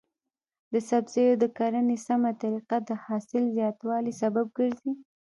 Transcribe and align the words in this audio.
د 0.73 0.75
سبزیو 0.89 1.33
د 1.39 1.45
کرنې 1.57 1.97
سمه 2.07 2.31
طریقه 2.41 2.77
د 2.89 2.89
حاصل 3.03 3.43
زیاتوالي 3.57 4.13
سبب 4.21 4.45
کیږي. 4.57 4.91